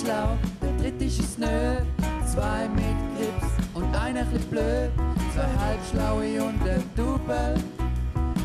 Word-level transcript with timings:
schlau, 0.00 0.38
der 0.62 0.76
dritte 0.76 1.04
ist 1.04 1.20
es 1.20 1.38
nö. 1.38 1.84
Zwei 2.26 2.68
mit 2.68 2.98
Grips 3.16 3.74
und 3.74 3.94
einer 3.94 4.24
bisschen 4.24 4.50
blöd. 4.50 4.92
Zwei 5.34 5.56
halbschlaue 5.56 6.42
und 6.42 6.62
ein 6.62 6.82
Double. 6.94 7.54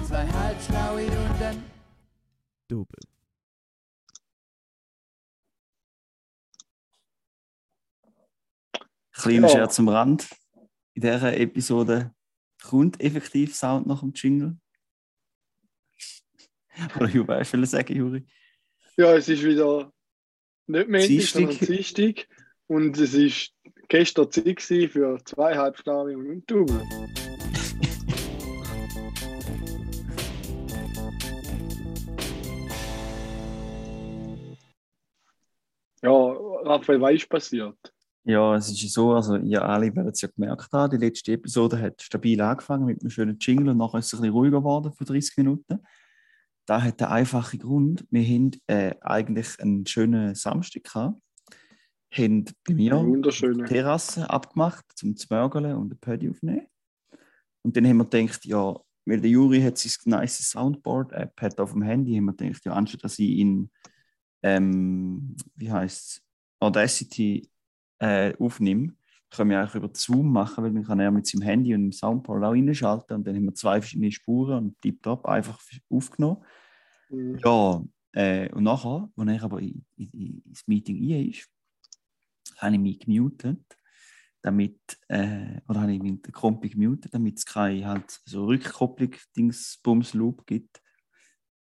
Zwei 0.07 0.27
halbschlaue 0.27 1.05
und 1.05 1.41
ein 1.41 1.63
Double. 2.67 2.99
Kleiner 9.11 9.47
Ja. 9.47 9.53
Scherz 9.53 9.79
am 9.79 9.89
Rand. 9.89 10.29
In 10.95 11.01
dieser 11.01 11.37
Episode 11.37 12.13
kommt 12.63 12.99
effektiv 13.01 13.55
Sound 13.55 13.85
nach 13.87 13.99
dem 13.99 14.13
Jingle. 14.15 14.57
Oder 16.95 17.07
du 17.07 17.27
weißt, 17.27 17.53
was 17.53 17.71
sagen, 17.71 17.95
Juri? 17.95 18.25
Ja, 18.97 19.15
es 19.15 19.27
ist 19.27 19.43
wieder 19.43 19.91
nicht 20.67 20.89
Montag, 20.89 21.21
sondern 21.21 21.57
Dienstag. 21.57 22.27
Und 22.67 22.97
es 22.97 23.13
ist 23.13 23.53
gestern 23.89 24.31
Zeit 24.31 24.61
für 24.61 25.19
zwei 25.25 25.55
Halbschlaue 25.55 26.17
und 26.17 26.49
Double. 26.49 26.81
Ja, 36.01 36.11
Raphael, 36.11 36.99
was 36.99 37.13
ist 37.13 37.29
passiert? 37.29 37.77
Ja, 38.25 38.55
es 38.55 38.69
ist 38.69 38.81
ja 38.81 38.89
so, 38.89 39.13
also 39.13 39.35
ihr 39.37 39.63
alle 39.63 39.93
werdet 39.95 40.15
es 40.15 40.21
ja 40.21 40.29
gemerkt 40.33 40.71
haben, 40.71 40.91
die 40.91 41.05
letzte 41.05 41.33
Episode 41.33 41.79
hat 41.79 42.01
stabil 42.01 42.39
angefangen 42.41 42.85
mit 42.85 43.01
einem 43.01 43.09
schönen 43.09 43.37
Jingle 43.39 43.69
und 43.69 43.77
nachher 43.77 43.99
ist 43.99 44.07
es 44.07 44.13
ein 44.13 44.21
bisschen 44.21 44.33
ruhiger 44.33 44.59
geworden 44.59 44.93
für 44.93 45.03
30 45.03 45.37
Minuten. 45.37 45.79
Da 46.65 46.81
hat 46.81 46.99
der 46.99 47.11
einfache 47.11 47.57
Grund, 47.57 48.05
wir 48.09 48.23
haben 48.23 48.51
äh, 48.67 48.95
eigentlich 49.01 49.59
einen 49.59 49.85
schönen 49.85 50.33
Samstag 50.35 50.85
gehabt, 50.85 51.21
haben 52.11 52.45
bei 52.65 52.73
mir 52.73 52.95
Wunderschöne. 52.95 53.65
Terrasse 53.65 54.29
abgemacht, 54.29 54.85
zum 54.95 55.17
Zmörgeln 55.17 55.75
und 55.75 55.93
ein 55.93 55.99
Pödi 55.99 56.29
aufnehmen. 56.29 56.67
Und 57.63 57.75
dann 57.75 57.87
haben 57.87 57.97
wir 57.97 58.05
gedacht, 58.05 58.45
ja, 58.45 58.75
weil 59.05 59.19
der 59.21 59.29
Juri 59.29 59.61
hat 59.61 59.77
sein 59.77 59.91
nice 60.05 60.49
Soundboard-App 60.51 61.41
hat 61.41 61.59
auf 61.59 61.73
dem 61.73 61.81
Handy, 61.81 62.15
haben 62.15 62.25
wir 62.25 62.33
gedacht, 62.33 62.63
ja, 62.65 62.73
anstatt 62.73 63.03
dass 63.03 63.19
ich 63.19 63.39
in, 63.39 63.69
ähm, 64.43 65.35
wie 65.55 65.71
heißt 65.71 66.21
Audacity 66.59 67.49
äh, 67.99 68.33
aufnehme, 68.37 68.95
können 69.35 69.49
wir 69.49 69.59
eigentlich 69.59 69.75
über 69.75 69.89
Zoom 69.93 70.31
machen, 70.31 70.63
weil 70.63 70.73
dann 70.73 70.83
kann 70.83 70.99
er 70.99 71.11
mit 71.11 71.27
seinem 71.27 71.41
Handy 71.41 71.73
und 71.73 71.81
dem 71.81 71.91
Soundboard 71.91 72.43
auch 72.43 72.51
reinschalten 72.51 73.17
und 73.17 73.27
dann 73.27 73.35
haben 73.35 73.45
wir 73.45 73.55
zwei 73.55 73.81
verschiedene 73.81 74.11
Spuren 74.11 74.65
und 74.65 74.81
tipptopp 74.81 75.25
einfach 75.25 75.59
aufgenommen. 75.89 76.43
Mhm. 77.09 77.39
Ja, 77.43 77.83
äh, 78.13 78.51
und 78.51 78.63
nachher, 78.63 79.09
als 79.15 79.29
er 79.29 79.43
aber 79.43 79.59
in, 79.59 79.85
in, 79.97 80.09
in, 80.11 80.43
ins 80.45 80.67
Meeting 80.67 81.11
rein 81.11 81.29
ist, 81.29 81.49
habe 82.57 82.75
ich 82.75 82.81
mich 82.81 82.99
gemutet, 82.99 83.59
damit, 84.41 84.79
äh, 85.07 85.59
oder 85.67 85.81
habe 85.81 85.93
ich 85.93 86.01
den 86.01 86.21
Kompi 86.21 86.69
gemutet, 86.69 87.13
damit 87.13 87.39
es 87.39 87.45
keine 87.45 87.87
halt 87.87 88.21
so 88.25 88.45
Rückkopplung, 88.45 89.15
Dings, 89.35 89.79
Bums, 89.81 90.13
Loop 90.13 90.45
gibt. 90.45 90.81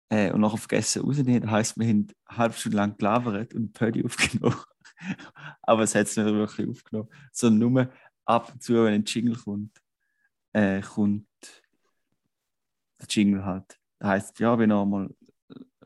Äh, 0.09 0.31
und 0.33 0.41
nachher 0.41 0.59
vergessen 0.59 1.03
rauszunehmen. 1.03 1.43
Das 1.43 1.51
heisst, 1.51 1.79
wir 1.79 1.87
haben 1.87 2.09
eine 2.27 2.39
halbe 2.39 2.55
Stunde 2.55 2.77
lang 2.77 2.97
gelabert 2.97 3.55
und 3.55 3.73
Pödi 3.73 4.05
aufgenommen. 4.05 4.57
Aber 5.63 5.83
es 5.83 5.95
hat 5.95 6.07
es 6.07 6.17
nicht 6.17 6.27
wirklich 6.27 6.69
aufgenommen, 6.69 7.09
sondern 7.33 7.73
nur 7.73 7.93
ab 8.25 8.53
und 8.53 8.63
zu, 8.63 8.75
wenn 8.75 8.95
ein 8.95 9.05
Jingle 9.05 9.37
kommt, 9.37 9.81
äh, 10.53 10.81
kommt 10.81 11.27
der 13.01 13.09
Jingle 13.09 13.45
halt. 13.45 13.79
Das 13.99 14.09
heisst, 14.09 14.39
ja, 14.41 14.59
wenn 14.59 14.71
er 14.71 14.85
mal, 14.85 15.09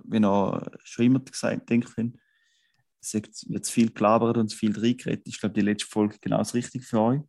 wenn 0.04 0.24
er 0.24 0.70
schon 0.84 1.06
immer 1.06 1.20
gesagt 1.20 1.68
denkt, 1.70 1.92
es 3.00 3.14
wird 3.48 3.64
zu 3.64 3.72
viel 3.72 3.92
gelabert 3.92 4.36
und 4.36 4.48
zu 4.48 4.56
viel 4.56 4.78
reingeredet, 4.78 5.26
ist, 5.26 5.40
glaube 5.40 5.54
die 5.54 5.60
letzte 5.60 5.88
Folge 5.88 6.16
genau 6.20 6.38
das 6.38 6.54
Richtige 6.54 6.84
für 6.84 7.00
euch. 7.00 7.20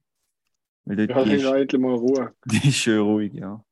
Weil 0.85 0.95
dort 0.95 1.09
Ja, 1.09 1.23
die, 1.23 1.65
ist, 1.65 1.79
mal 1.79 1.95
Ruhe. 1.95 2.33
die 2.45 2.69
ist 2.69 2.77
schön 2.77 3.01
ruhig, 3.01 3.33
ja. 3.33 3.63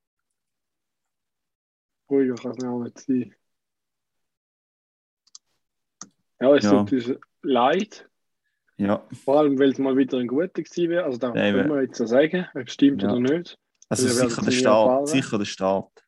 Ruhiger 2.09 2.35
kann 2.35 2.51
es 2.51 2.57
nicht 2.57 2.99
sein. 2.99 3.35
Ja, 6.39 6.55
es 6.55 6.63
Ja. 6.63 6.83
tut 6.83 6.91
uns 6.93 7.19
leid. 7.41 8.09
Ja, 8.77 9.07
Vor 9.23 9.39
allem, 9.39 9.57
weil 9.57 9.71
es 9.71 9.77
mal 9.79 9.95
wieder 9.95 10.17
ein 10.17 10.27
guter 10.27 10.49
gewesen 10.49 10.89
wäre. 10.89 11.05
Also, 11.05 11.17
da 11.17 11.31
können 11.31 11.69
wir 11.69 11.81
jetzt 11.83 11.97
sagen, 11.97 12.45
ob 12.53 12.67
es 12.67 12.73
stimmt 12.73 13.01
Ja. 13.01 13.11
oder 13.13 13.19
nicht. 13.21 13.57
also 13.87 14.03
werden 14.17 14.29
sicher 14.29 14.41
der, 14.41 14.51
Start, 14.51 14.87
erfahren. 14.89 15.05
sicher 15.07 15.37
der 15.37 15.45
Start. 15.45 16.05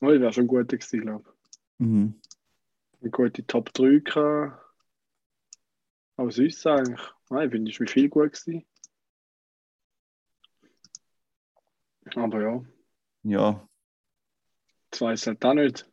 Oh, 0.00 0.06
das 0.06 0.20
wäre 0.20 0.32
schon 0.32 0.44
ein 0.44 0.48
guter 0.48 0.76
gewesen, 0.76 1.00
glaube 1.00 1.24
ich. 1.30 1.86
Mhm. 1.86 2.20
Eine 3.00 3.10
gute 3.10 3.46
Top 3.46 3.72
3 3.72 4.00
gehabt. 4.00 4.60
Aber 6.16 6.30
sonst 6.30 6.66
eigentlich, 6.66 7.00
nein, 7.30 7.46
ich 7.46 7.52
finde, 7.52 7.70
es 7.70 7.80
war 7.80 7.86
viel 7.86 8.08
gut 8.08 8.32
gewesen. 8.32 8.66
Aber 12.16 12.42
ja, 12.42 12.62
Ja, 13.22 13.68
das 14.90 15.00
weiß 15.00 15.26
halt 15.28 15.44
auch 15.44 15.54
nicht. 15.54 15.88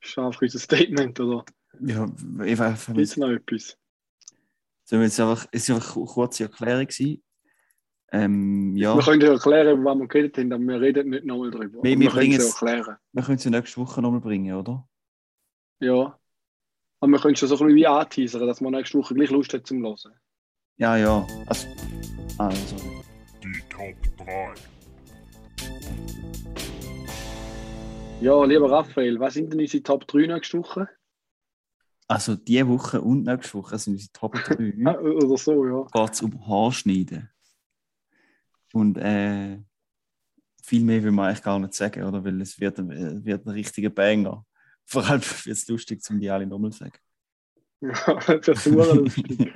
Ist 0.00 0.18
einfach 0.18 0.42
unser 0.42 0.58
Statement, 0.58 1.18
oder 1.20 1.44
ja 1.80 2.06
ich 2.44 2.58
weiß, 2.58 2.86
gibt 2.86 2.98
es 2.98 3.16
noch 3.16 3.28
etwas? 3.30 3.78
so 4.84 4.96
jetzt 4.96 5.18
einfach, 5.20 5.46
es 5.52 5.68
war 5.68 5.76
einfach 5.76 5.96
eine 5.96 6.04
kurze 6.06 6.42
Erklärung. 6.44 6.86
Gewesen. 6.86 7.22
Ähm, 8.14 8.76
ja, 8.76 8.94
Wir 8.94 9.02
können 9.02 9.20
ja 9.22 9.32
erklären, 9.32 9.82
was 9.84 9.96
wir 9.98 10.06
geredet 10.08 10.36
haben, 10.36 10.52
aber 10.52 10.62
wir 10.64 10.80
reden 10.82 11.10
nicht 11.10 11.24
nochmal 11.24 11.50
drüber. 11.50 11.82
Wir- 11.82 11.98
wir 11.98 12.10
können 12.10 12.32
es 12.32 12.50
erklären. 12.60 12.96
wir 13.12 13.22
können 13.22 13.38
es 13.38 13.44
nächste 13.46 13.80
Woche 13.80 14.02
nochmal 14.02 14.20
bringen, 14.20 14.54
oder? 14.54 14.86
Ja. 15.80 16.18
Aber 17.00 17.10
wir 17.12 17.18
können 17.20 17.36
schon 17.36 17.48
so 17.48 17.54
ein 17.54 17.58
bisschen 17.60 17.76
wie 17.76 17.86
anteasern, 17.86 18.46
dass 18.46 18.60
man 18.60 18.72
nächste 18.72 18.98
Woche 18.98 19.14
gleich 19.14 19.30
Lust 19.30 19.54
hat 19.54 19.66
zum 19.66 19.82
Hören. 19.82 20.12
Ja, 20.76 20.96
ja. 20.96 21.26
Also, 21.46 21.66
sorry. 22.36 23.02
Die 23.42 23.62
Top 23.70 23.96
3. 24.26 24.54
Ja, 28.22 28.44
lieber 28.44 28.70
Raphael, 28.70 29.18
was 29.18 29.34
sind 29.34 29.52
denn 29.52 29.58
unsere 29.60 29.82
Top 29.82 30.06
3 30.06 30.26
nächste 30.28 30.58
Woche? 30.58 30.88
also 32.06 32.36
diese 32.36 32.68
Woche 32.68 33.00
und 33.00 33.24
nächste 33.24 33.54
Woche 33.54 33.78
sind 33.78 33.94
unsere 33.94 34.12
Top 34.12 34.34
3. 34.34 34.74
Ah, 34.84 34.98
oder 35.00 35.36
so, 35.36 35.66
ja. 35.66 35.84
geht 35.92 36.12
es 36.14 36.22
um 36.22 36.46
Haarschneiden. 36.46 37.30
Und 38.74 38.96
äh, 38.98 39.58
viel 40.62 40.84
mehr 40.84 41.02
will 41.02 41.10
man 41.10 41.26
eigentlich 41.28 41.42
gar 41.42 41.58
nicht 41.58 41.74
sagen, 41.74 42.04
oder? 42.04 42.24
Weil 42.24 42.40
es 42.42 42.60
wird, 42.60 42.78
ein- 42.78 43.24
wird 43.24 43.44
ein 43.44 43.50
richtiger 43.50 43.90
Banger. 43.90 44.46
Vor 44.84 45.04
allem 45.04 45.20
wird 45.44 45.56
es 45.56 45.66
lustig, 45.66 46.00
um 46.10 46.20
die 46.20 46.30
alle 46.30 46.46
nochmal 46.46 46.70
zu 46.70 46.78
sagen. 46.78 46.98
Ja, 47.80 48.38
das 48.38 48.66
ist 48.66 48.66
lustig. 48.66 49.52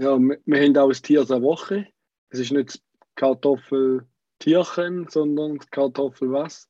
Ja, 0.00 0.18
wir, 0.18 0.40
wir 0.44 0.62
haben 0.62 0.76
auch 0.78 0.88
ein 0.88 1.02
Tier 1.02 1.24
der 1.24 1.42
Woche. 1.42 1.86
Es 2.30 2.38
ist 2.38 2.52
nicht 2.52 2.68
das 2.70 2.80
Kartoffeltierchen, 3.16 5.08
sondern 5.08 5.58
das 5.58 5.70
Kartoffel 5.70 6.32
was? 6.32 6.68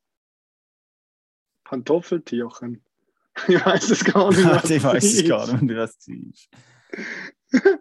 Pantoffeltierchen. 1.64 2.82
Ich 3.48 3.64
weiß 3.64 3.90
es 3.90 4.04
gar 4.04 4.28
nicht. 4.30 4.44
was 4.44 4.68
ich 4.70 4.82
weiß 4.82 5.04
es 5.04 5.28
gar 5.28 5.46
nicht, 5.62 5.76
was 5.76 5.96
es 5.96 6.08
ist. 6.08 6.48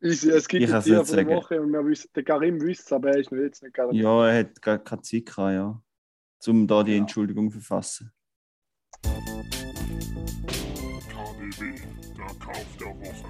Ist- 0.00 0.24
Es 0.24 0.48
gibt 0.48 0.62
Ich 0.64 0.72
ein 0.72 0.82
Tier 0.82 1.04
von 1.04 1.16
der. 1.16 1.26
Woche 1.26 1.60
und 1.60 1.70
wir 1.72 1.84
wissen, 1.84 2.08
der 2.14 2.22
Karim 2.24 2.60
wüsste 2.60 2.84
es, 2.84 2.92
aber 2.92 3.10
er 3.10 3.18
ist 3.18 3.30
noch 3.32 3.38
jetzt 3.38 3.62
nicht 3.62 3.74
garantiert. 3.74 4.04
Ja, 4.04 4.28
er 4.28 4.38
hat 4.40 4.62
gar 4.62 4.78
keine 4.78 5.02
Zeit 5.02 5.26
gehabt, 5.26 5.52
ja. 5.52 5.82
Um 6.46 6.66
da 6.66 6.82
die 6.82 6.96
Entschuldigung 6.96 7.50
zu 7.50 7.58
verfassen. 7.60 8.12
KDW, 11.52 11.80
der 12.16 12.34
Kauf 12.38 12.76
der 12.78 12.86
Woche. 13.00 13.28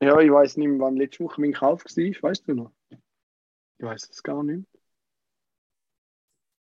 Ja, 0.00 0.20
ich 0.20 0.30
weiß 0.30 0.56
nicht 0.56 0.68
mehr, 0.68 0.78
wann 0.80 0.96
letzte 0.96 1.24
Woche 1.24 1.40
mein 1.40 1.52
Kauf 1.52 1.84
war. 1.84 2.22
Weißt 2.22 2.48
du 2.48 2.54
noch? 2.54 2.72
Ich 2.90 3.84
weiß 3.84 4.08
es 4.10 4.22
gar 4.22 4.42
nicht. 4.42 4.66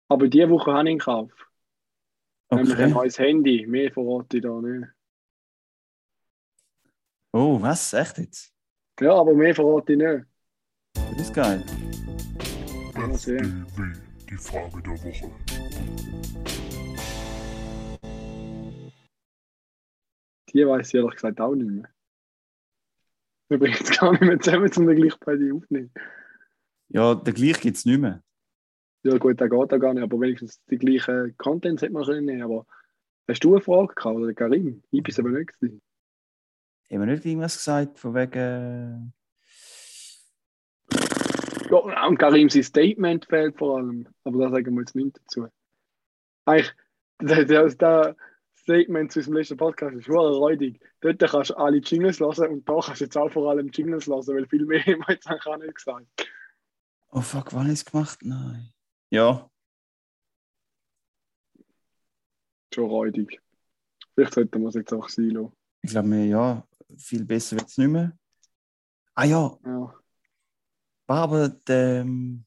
Aber 0.08 0.28
diese 0.28 0.48
Woche 0.50 0.72
habe 0.72 0.88
ich 0.88 0.90
einen 0.90 0.98
Kauf. 0.98 1.32
Nämlich 2.50 2.76
ein 2.76 2.84
Okay. 2.84 2.94
neues 2.94 3.18
Handy. 3.18 3.66
Mehr 3.66 3.90
verrate 3.92 4.36
ich 4.36 4.42
da 4.42 4.60
nicht. 4.60 4.88
Oh, 7.32 7.60
was? 7.60 7.92
Echt 7.94 8.18
jetzt? 8.18 8.54
Ja, 9.00 9.14
aber 9.14 9.34
mehr 9.34 9.54
verrate 9.54 9.94
ich 9.94 9.98
nicht. 9.98 10.24
Das 10.94 11.20
ist 11.20 11.34
geil. 11.34 11.64
Sehr. 13.16 13.40
FDW, 13.40 13.92
die 14.30 14.36
Frage 14.36 14.82
der 14.82 14.92
Woche. 14.92 15.32
Die 20.54 20.66
weiß 20.66 20.88
ich 20.88 20.94
ehrlich 20.94 21.14
gesagt 21.14 21.40
auch 21.40 21.54
nicht 21.54 21.68
mehr. 21.68 21.88
Wir 23.48 23.58
bringen 23.58 23.76
es 23.78 23.98
gar 23.98 24.12
nicht 24.12 24.22
mehr 24.22 24.40
zusammen, 24.40 24.70
um 24.76 24.86
den 24.86 24.96
gleich 24.96 25.18
bei 25.18 25.36
dir 25.36 25.54
aufzunehmen. 25.54 25.92
Ja, 26.88 27.14
den 27.14 27.34
gleich 27.34 27.60
gibt 27.60 27.76
es 27.76 27.84
nicht 27.84 28.00
mehr. 28.00 28.22
Ja 29.02 29.18
gut, 29.18 29.38
der 29.38 29.48
geht 29.50 29.72
da 29.72 29.78
gar 29.78 29.92
nicht, 29.92 30.02
aber 30.02 30.18
wenigstens 30.20 30.64
die 30.66 30.78
gleichen 30.78 31.36
Contents 31.36 31.82
hätte 31.82 31.92
man 31.92 32.04
können 32.04 32.24
nehmen. 32.24 32.42
Aber 32.42 32.66
hast 33.28 33.44
du 33.44 33.54
eine 33.54 33.60
Frage 33.60 33.94
gehabt 33.94 34.16
oder 34.16 34.26
der 34.26 34.34
Karim? 34.34 34.82
Ich 34.90 35.02
bin 35.02 35.12
es 35.12 35.18
aber 35.18 35.30
nicht 35.30 35.52
gewesen. 35.60 35.82
Haben 36.90 37.00
wir 37.00 37.06
nicht 37.06 37.26
irgendwas 37.26 37.56
gesagt, 37.56 37.98
von 37.98 38.14
wegen. 38.14 39.12
Ja, 41.70 41.76
und 42.06 42.18
Karim 42.18 42.48
sein 42.48 42.62
Statement 42.62 43.26
fehlt 43.26 43.58
vor 43.58 43.78
allem. 43.78 44.06
Aber 44.22 44.38
da 44.38 44.50
sagen 44.50 44.74
wir 44.74 44.80
jetzt 44.80 44.94
nichts 44.94 45.20
dazu. 45.20 45.48
Eigentlich, 46.44 46.72
das, 47.18 47.46
das, 47.46 47.76
das 47.76 48.16
Statement 48.64 49.12
zu 49.12 49.18
unserem 49.20 49.36
letzten 49.36 49.56
Podcast 49.58 49.94
ist 49.94 50.06
schon 50.06 50.16
räudig. 50.16 50.80
Dort 51.00 51.18
kannst 51.20 51.50
du 51.50 51.54
alle 51.58 51.78
Jingles 51.78 52.18
hören 52.18 52.50
und 52.50 52.68
da 52.68 52.80
kannst 52.82 53.00
du 53.00 53.04
jetzt 53.04 53.16
auch 53.16 53.30
vor 53.30 53.50
allem 53.50 53.68
Jingles 53.68 54.06
hören, 54.06 54.26
weil 54.26 54.46
viel 54.48 54.64
mehr 54.64 54.80
haben 54.86 55.00
wir 55.06 55.14
jetzt 55.14 55.26
eigentlich 55.26 55.46
auch 55.46 55.56
nicht 55.58 55.74
gesagt. 55.74 56.06
Oh 57.10 57.20
fuck, 57.20 57.52
wann 57.52 57.66
ist 57.70 57.80
es 57.80 57.84
gemacht? 57.84 58.18
Nein. 58.22 58.70
Ja, 59.10 59.48
Schon 62.74 62.90
räudig. 62.90 63.40
Vielleicht 64.14 64.34
sollte 64.34 64.58
man 64.58 64.68
es 64.68 64.74
jetzt 64.74 64.92
auch 64.92 65.08
sein 65.08 65.30
lassen. 65.30 65.52
ich 65.82 65.90
glaube, 65.90 66.16
ja, 66.24 66.66
viel 66.96 67.24
besser 67.24 67.56
wird 67.56 67.68
es 67.68 67.78
nicht 67.78 67.88
mehr. 67.88 68.16
Ah 69.14 69.24
ja, 69.24 69.56
Ja. 69.64 69.94
aber 71.06 71.48
der, 71.50 72.00
ähm, 72.00 72.44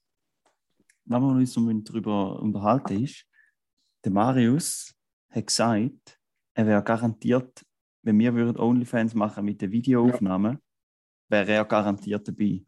wenn 1.05 1.21
wir 1.21 1.29
uns 1.29 1.55
noch 1.55 1.71
darüber 1.85 2.39
unterhalten 2.41 3.03
ist, 3.05 3.25
der 4.03 4.11
Marius 4.11 4.93
hat 5.37 5.47
gesagt, 5.47 6.19
er 6.53 6.67
wäre 6.67 6.83
garantiert, 6.83 7.65
wenn 8.03 8.19
wir 8.19 8.33
würden 8.33 8.57
OnlyFans 8.57 9.13
machen 9.13 9.45
mit 9.45 9.61
den 9.61 9.71
Videoaufnahmen, 9.71 10.59
wäre 11.29 11.51
er 11.51 11.65
garantiert 11.65 12.27
dabei. 12.27 12.63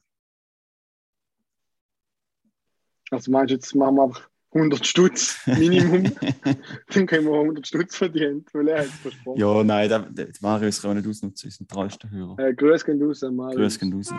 Also 3.12 3.32
meinst 3.32 3.52
du, 3.52 3.56
jetzt 3.56 3.74
machen 3.76 3.96
wir 3.96 4.04
einfach 4.04 4.30
100 4.52 4.86
Stutz 4.86 5.46
Minimum, 5.48 6.04
dann 6.94 7.06
können 7.06 7.26
wir 7.26 7.34
100 7.34 7.68
Stutz 7.68 7.96
verdienen, 7.96 8.46
weil 8.54 8.68
er 8.68 8.80
hat 8.80 8.88
es 8.88 8.94
versprochen. 8.94 9.40
ja, 9.40 9.64
nein, 9.64 9.90
der, 9.90 10.00
der 10.00 10.28
Marius 10.42 10.82
kann 10.82 10.98
nicht 10.98 11.08
ausnutzen, 11.08 11.48
unseren 11.48 11.68
treuesten 11.68 12.10
Hörer. 12.10 12.40
Äh, 12.40 12.54
Grüß 12.54 12.86
gehen 12.86 13.02
raus, 13.02 13.22
Marius. 13.22 13.56
Grüß 13.56 13.80
gehen 13.80 13.94
raus. 13.94 14.14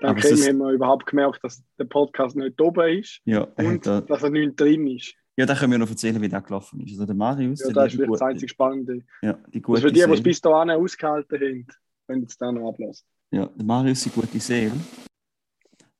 Dank 0.00 0.24
ihm 0.24 0.44
haben 0.44 0.58
wir 0.58 0.70
überhaupt 0.70 1.06
gemerkt, 1.06 1.42
dass 1.42 1.62
der 1.76 1.84
Podcast 1.84 2.36
nicht 2.36 2.60
oben 2.60 2.98
ist 2.98 3.20
Ja, 3.24 3.48
und 3.56 3.84
da, 3.84 4.00
dass 4.00 4.22
er 4.22 4.30
nicht 4.30 4.58
drin 4.58 4.86
ist. 4.86 5.14
Ja, 5.38 5.46
da 5.46 5.54
können 5.54 5.70
wir 5.70 5.78
noch 5.78 5.88
erzählen, 5.88 6.20
wie 6.20 6.28
der 6.28 6.42
gelaufen 6.42 6.80
ist. 6.80 6.90
Also 6.94 7.06
der 7.06 7.14
Marius, 7.14 7.60
Ja, 7.60 7.66
der 7.66 7.74
das 7.74 7.92
ist 7.92 7.96
vielleicht 7.96 8.12
das 8.12 8.22
einzig 8.22 8.50
Spannende. 8.50 9.04
ja, 9.22 9.34
die 9.54 9.60
Das 9.60 9.66
gute 9.66 9.80
für 9.82 9.92
die, 9.92 10.04
die 10.04 10.12
es 10.12 10.22
bis 10.22 10.40
dahin 10.40 10.70
ausgehalten 10.70 11.38
haben, 11.40 11.66
wenn 12.08 12.20
jetzt 12.22 12.42
dann 12.42 12.56
noch 12.56 12.70
ablassen. 12.70 13.06
Ja, 13.30 13.46
der 13.46 13.64
Marius, 13.64 14.02
die 14.02 14.10
gute 14.10 14.40
Seele, 14.40 14.72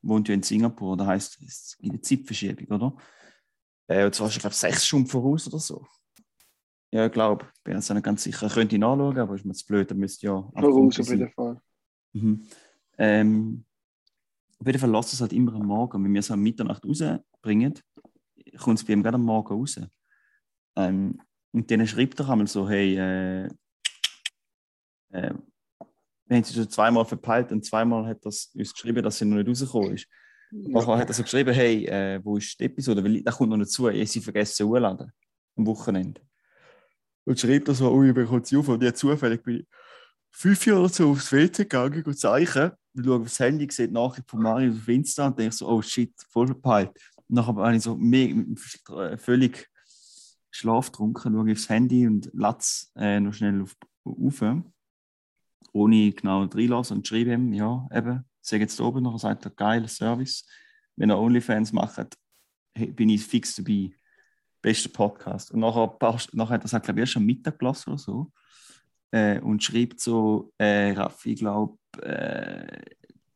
wohnt 0.02 0.26
ja 0.26 0.34
in 0.34 0.42
Singapur, 0.42 0.96
da 0.96 1.06
heißt 1.06 1.38
es 1.46 1.76
in 1.78 1.90
der 1.92 2.02
Zeitverschiebung, 2.02 2.66
oder? 2.66 2.96
Äh, 3.86 4.06
und 4.06 4.14
zwar 4.16 4.26
ist 4.26 4.40
glaube 4.40 4.54
ich, 4.54 4.58
sechs 4.58 4.84
Stunden 4.84 5.06
voraus 5.06 5.46
oder 5.46 5.60
so. 5.60 5.86
Ja, 6.90 7.06
ich 7.06 7.12
glaube, 7.12 7.46
bin 7.62 7.74
jetzt 7.76 7.88
nicht 7.90 8.02
ganz 8.02 8.24
sicher. 8.24 8.46
Ich 8.48 8.54
könnte 8.54 8.74
ihn 8.74 8.80
nachschauen, 8.80 9.18
aber 9.18 9.36
ist 9.36 9.44
mir 9.44 9.52
zu 9.52 9.66
blöd, 9.66 9.88
dann 9.88 9.98
müsste 9.98 10.26
ja. 10.26 10.50
Voraus 10.56 10.98
auf 10.98 11.10
jeden 11.10 11.30
Fall. 11.30 11.60
Mhm. 12.12 12.42
Ähm, 12.96 13.64
auf 14.58 14.66
jeden 14.66 14.78
Fall 14.80 14.90
lasst 14.90 15.12
es 15.12 15.20
halt 15.20 15.32
immer 15.32 15.54
am 15.54 15.66
Morgen. 15.66 16.02
Wenn 16.02 16.12
wir 16.12 16.18
es 16.18 16.30
am 16.32 16.40
Mitternacht 16.42 16.84
rausbringen, 16.84 17.74
kommt 18.58 18.78
es 18.78 18.84
bei 18.84 18.92
ihm 18.92 19.02
gerade 19.02 19.16
am 19.16 19.24
Morgen 19.24 19.54
raus. 19.54 19.80
Ähm, 20.76 21.20
und 21.52 21.70
dann 21.70 21.86
schreibt 21.86 22.20
er 22.20 22.28
einmal 22.28 22.46
so, 22.46 22.68
hey, 22.68 22.96
äh, 22.96 23.46
äh, 25.10 25.34
wir 26.26 26.36
haben 26.36 26.44
sie 26.44 26.54
schon 26.54 26.68
zweimal 26.68 27.04
verpeilt 27.04 27.50
und 27.52 27.64
zweimal 27.64 28.06
hat 28.06 28.18
er 28.22 28.26
uns 28.26 28.52
geschrieben, 28.52 29.02
dass 29.02 29.18
sie 29.18 29.24
noch 29.24 29.36
nicht 29.36 29.48
rausgekommen 29.48 29.94
ist. 29.94 30.06
Nachher 30.50 30.98
hat 30.98 31.08
er 31.08 31.14
so 31.14 31.22
geschrieben, 31.22 31.54
hey, 31.54 31.86
äh, 31.86 32.20
wo 32.22 32.36
ist 32.36 32.58
die 32.58 32.64
Episode? 32.64 33.02
Weil 33.02 33.22
da 33.22 33.32
kommt 33.32 33.50
noch 33.50 33.58
dazu, 33.58 33.88
ich 33.88 33.98
habe 33.98 34.06
sie 34.06 34.20
vergessen 34.20 34.66
hochzuladen 34.66 35.12
am 35.56 35.66
Wochenende. 35.66 36.20
Und 37.24 37.38
schreibt 37.38 37.68
er 37.68 37.74
so, 37.74 37.92
ui, 37.92 38.08
ich 38.08 38.14
bekomme 38.14 38.44
sie 38.44 38.56
auf 38.56 38.68
und 38.68 38.82
ich 38.82 38.94
zufällig 38.94 39.42
bin 39.42 39.60
ich 39.60 39.66
fünf 40.30 40.66
Jahre 40.66 40.88
so 40.88 41.10
aufs 41.10 41.32
WC 41.32 41.64
gegangen 41.64 42.02
und 42.02 42.18
zeichnen. 42.18 42.72
Dann 42.94 43.04
schaue 43.04 43.16
ich 43.16 43.22
aufs 43.22 43.40
Handy, 43.40 43.68
sehe 43.70 43.88
die 43.88 43.94
Nachricht 43.94 44.30
von 44.30 44.42
Mario 44.42 44.72
auf 44.72 44.88
Insta 44.88 45.26
und 45.26 45.38
denke 45.38 45.54
so, 45.54 45.68
oh 45.68 45.82
shit, 45.82 46.12
voll 46.30 46.46
verpeilt. 46.46 46.90
Nachher 47.28 47.54
habe 47.54 47.76
ich 47.76 47.82
so 47.82 47.98
völlig 49.18 49.70
schlaftrunken, 50.50 51.32
schaue 51.32 51.52
aufs 51.52 51.68
Handy 51.68 52.06
und 52.06 52.30
latz 52.32 52.90
äh, 52.96 53.20
noch 53.20 53.34
schnell 53.34 53.62
auf, 53.62 53.76
auf 54.04 54.42
ohne 55.72 56.12
genau 56.12 56.44
reinlassen 56.44 56.98
und 56.98 57.06
schreibe 57.06 57.32
ihm, 57.32 57.52
ja, 57.52 57.86
eben, 57.92 58.24
sage 58.40 58.62
jetzt 58.62 58.80
oben 58.80 59.02
noch, 59.02 59.14
er 59.14 59.18
sagt 59.18 59.44
er, 59.44 59.50
geiler 59.50 59.88
Service. 59.88 60.46
Wenn 60.96 61.10
er 61.10 61.18
OnlyFans 61.18 61.72
macht, 61.72 62.16
bin 62.74 63.10
ich 63.10 63.24
fix 63.24 63.54
dabei. 63.56 63.92
Bester 64.60 64.88
Podcast. 64.88 65.52
Und 65.52 65.60
nachher, 65.60 65.96
nachher 66.32 66.54
hat 66.54 66.72
er 66.72 66.80
glaube 66.80 67.00
ich, 67.00 67.02
erst 67.02 67.16
am 67.16 67.24
Mittag 67.24 67.58
gelassen 67.58 67.90
oder 67.90 67.98
so. 67.98 68.32
Äh, 69.10 69.40
und 69.40 69.62
schreibt 69.62 70.00
so, 70.00 70.52
äh, 70.58 70.90
Raffi, 70.92 71.32
ich 71.32 71.38
glaube, 71.38 71.78
äh, 72.02 72.82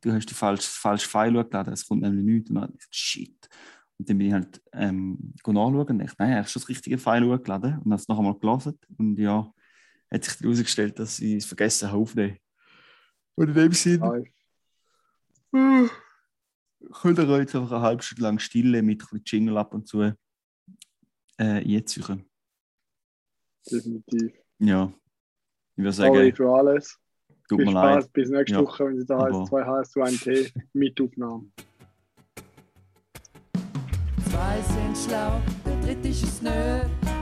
du 0.01 0.13
hast 0.13 0.27
die 0.27 0.35
falsche, 0.35 0.69
falsche 0.69 1.09
File 1.09 1.39
hochgeladen, 1.39 1.73
es 1.73 1.87
kommt 1.87 2.03
nämlich 2.03 2.25
nichts. 2.25 2.51
Und 2.51 2.57
dann 2.57 2.77
shit. 2.91 3.49
Und 3.99 4.09
dann 4.09 4.19
bin 4.19 4.27
ich 4.29 4.33
halt 4.33 4.63
ähm, 4.73 5.35
go 5.43 5.53
nachschauen 5.53 5.87
und 5.89 5.99
dachte, 5.99 6.17
nein, 6.19 6.33
er 6.33 6.39
hat 6.41 6.51
schon 6.51 6.61
das 6.61 6.69
richtige 6.69 6.99
File 6.99 7.25
hochgeladen. 7.27 7.75
Und 7.79 7.93
habe 7.93 7.95
es 7.95 8.09
noch 8.09 8.19
einmal 8.19 8.39
gelesen. 8.39 8.79
Und 8.99 9.17
ja, 9.19 9.53
hat 10.11 10.25
sich 10.25 10.41
herausgestellt, 10.41 10.99
dass 10.99 11.21
ich 11.21 11.35
es 11.37 11.47
vergessen 11.47 11.89
habe 11.89 11.99
aufzunehmen. 11.99 12.39
Und 13.35 13.49
in 13.49 13.55
dem 13.55 13.73
Sinne 13.73 14.25
Ja, 15.55 15.89
könnt 17.01 17.19
ihr 17.19 17.29
euch 17.29 17.41
jetzt 17.41 17.55
einfach 17.55 17.73
eine 17.73 17.81
halbe 17.83 18.03
Stunde 18.03 18.23
lang 18.23 18.39
Stille 18.39 18.83
mit 18.83 19.01
ein 19.03 19.07
bisschen 19.11 19.23
Jingle 19.25 19.57
ab 19.59 19.73
und 19.75 19.87
zu 19.87 20.03
äh, 20.03 20.15
einziehen. 21.39 22.29
definitiv. 23.71 24.33
Ja, 24.59 24.93
ich 25.77 25.79
würde 25.79 25.93
Sorry 25.93 26.25
sagen, 26.27 26.37
für 26.37 26.51
alles. 26.55 26.99
tut 27.49 27.59
Viel 27.59 27.67
mir 27.67 27.71
Spaß. 27.73 28.05
leid. 28.05 28.13
Bis 28.13 28.29
nächste 28.31 28.57
Ja. 28.57 28.63
Woche, 28.63 28.87
wenn 28.87 28.99
es 28.99 29.07
da 29.07 29.19
heißt, 29.23 29.47
zwei 29.47 29.65
HS 29.65 29.91
zu 29.93 30.03
1 30.03 30.21
T 30.21 30.51
mit 30.73 31.01
Aufnahme. 31.01 31.51
Sind 34.69 34.97
schlau, 34.97 35.41
der 35.65 35.77
dritte 35.85 36.09
ist 36.09 36.23
es 36.23 36.43
nö. 36.43 36.81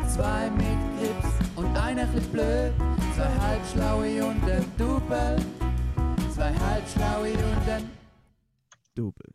Zwei 0.08 0.50
mit 0.50 0.80
Grips 0.98 1.56
und 1.56 1.76
einer 1.76 2.06
chli 2.12 2.20
blöd. 2.32 2.72
Zwei 3.14 3.32
halbschlaue 3.46 4.24
und 4.24 4.50
ein 4.50 4.64
Double. 4.76 5.36
Zwei 6.34 6.52
halbschlaue 6.52 7.32
und 7.32 7.68
ein 7.68 7.90
Double. 8.94 9.29